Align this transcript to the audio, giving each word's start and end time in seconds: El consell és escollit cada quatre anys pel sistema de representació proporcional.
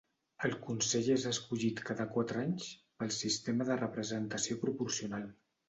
El 0.47 0.53
consell 0.61 1.09
és 1.15 1.25
escollit 1.31 1.83
cada 1.91 2.07
quatre 2.17 2.41
anys 2.45 2.71
pel 3.03 3.13
sistema 3.19 3.71
de 3.71 3.79
representació 3.85 4.61
proporcional. 4.67 5.33